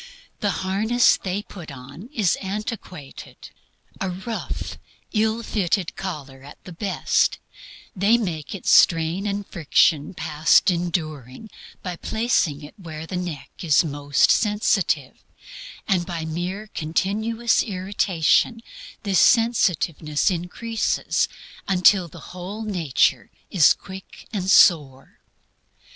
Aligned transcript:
The 0.39 0.49
harness 0.65 1.15
they 1.17 1.43
put 1.43 1.69
on 1.71 2.09
is 2.11 2.35
antiquated. 2.37 3.51
A 3.99 4.09
rough, 4.09 4.79
ill 5.13 5.43
fitted 5.43 5.95
collar 5.95 6.41
at 6.41 6.57
the 6.63 6.71
best, 6.73 7.37
they 7.95 8.17
make 8.17 8.55
its 8.55 8.71
strain 8.71 9.27
and 9.27 9.45
friction 9.45 10.15
past 10.15 10.71
enduring, 10.71 11.51
by 11.83 11.97
placing 11.97 12.63
it 12.63 12.73
where 12.79 13.05
the 13.05 13.15
neck 13.15 13.51
is 13.59 13.83
most 13.85 14.31
sensitive; 14.31 15.23
and 15.87 16.03
by 16.03 16.25
mere 16.25 16.65
continuous 16.73 17.61
irritation 17.61 18.61
this 19.03 19.19
sensitiveness 19.19 20.31
increases 20.31 21.27
until 21.67 22.07
the 22.07 22.29
whole 22.33 22.63
nature 22.63 23.29
is 23.51 23.71
quick 23.73 24.25
and 24.33 24.49
sore. 24.49 25.19